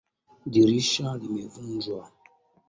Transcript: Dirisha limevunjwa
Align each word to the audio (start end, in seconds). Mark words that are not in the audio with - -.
Dirisha 0.51 1.05
limevunjwa 1.19 2.03